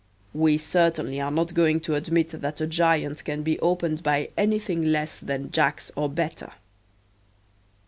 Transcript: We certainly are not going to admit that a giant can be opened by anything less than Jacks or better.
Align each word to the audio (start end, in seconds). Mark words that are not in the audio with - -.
We 0.33 0.57
certainly 0.57 1.21
are 1.21 1.29
not 1.29 1.53
going 1.53 1.79
to 1.81 1.93
admit 1.93 2.29
that 2.29 2.59
a 2.59 2.65
giant 2.65 3.23
can 3.23 3.43
be 3.43 3.59
opened 3.59 4.01
by 4.01 4.29
anything 4.35 4.83
less 4.91 5.19
than 5.19 5.51
Jacks 5.51 5.91
or 5.95 6.09
better. 6.09 6.53